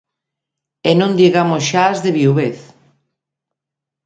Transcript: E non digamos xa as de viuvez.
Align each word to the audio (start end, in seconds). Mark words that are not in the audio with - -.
E 0.89 0.91
non 0.99 1.11
digamos 1.21 1.63
xa 1.69 1.83
as 1.93 1.99
de 2.05 2.11
viuvez. 2.17 2.57